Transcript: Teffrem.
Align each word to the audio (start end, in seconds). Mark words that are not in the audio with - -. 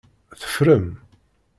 Teffrem. 0.39 0.87